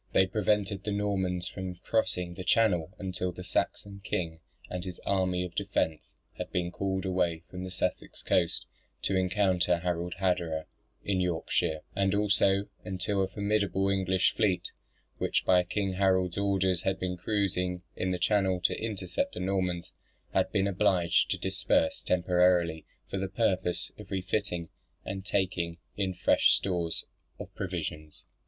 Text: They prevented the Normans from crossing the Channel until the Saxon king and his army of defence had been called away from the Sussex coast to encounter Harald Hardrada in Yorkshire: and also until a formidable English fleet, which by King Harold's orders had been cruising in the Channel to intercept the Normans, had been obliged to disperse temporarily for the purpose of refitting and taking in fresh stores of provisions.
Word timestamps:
They 0.13 0.25
prevented 0.25 0.83
the 0.83 0.91
Normans 0.91 1.47
from 1.47 1.75
crossing 1.75 2.33
the 2.33 2.43
Channel 2.43 2.91
until 2.97 3.31
the 3.31 3.43
Saxon 3.43 4.01
king 4.03 4.39
and 4.67 4.83
his 4.83 4.99
army 5.05 5.43
of 5.43 5.53
defence 5.53 6.15
had 6.39 6.51
been 6.51 6.71
called 6.71 7.05
away 7.05 7.43
from 7.51 7.63
the 7.63 7.69
Sussex 7.69 8.23
coast 8.23 8.65
to 9.03 9.15
encounter 9.15 9.77
Harald 9.77 10.15
Hardrada 10.15 10.65
in 11.05 11.21
Yorkshire: 11.21 11.81
and 11.95 12.15
also 12.15 12.65
until 12.83 13.21
a 13.21 13.27
formidable 13.27 13.89
English 13.89 14.33
fleet, 14.35 14.71
which 15.19 15.45
by 15.45 15.61
King 15.63 15.93
Harold's 15.93 16.35
orders 16.35 16.81
had 16.81 16.99
been 16.99 17.15
cruising 17.15 17.83
in 17.95 18.09
the 18.09 18.17
Channel 18.17 18.59
to 18.61 18.83
intercept 18.83 19.35
the 19.35 19.39
Normans, 19.39 19.91
had 20.33 20.51
been 20.51 20.65
obliged 20.65 21.29
to 21.29 21.37
disperse 21.37 22.01
temporarily 22.01 22.87
for 23.07 23.19
the 23.19 23.29
purpose 23.29 23.91
of 23.99 24.09
refitting 24.09 24.69
and 25.05 25.23
taking 25.23 25.77
in 25.95 26.15
fresh 26.15 26.53
stores 26.55 27.05
of 27.37 27.53
provisions. 27.53 28.25